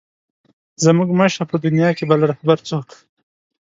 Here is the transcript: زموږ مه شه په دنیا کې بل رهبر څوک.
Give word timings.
زموږ 0.83 1.09
مه 1.17 1.27
شه 1.33 1.43
په 1.51 1.55
دنیا 1.65 1.89
کې 1.97 2.03
بل 2.09 2.19
رهبر 2.31 2.57
څوک. 2.67 2.87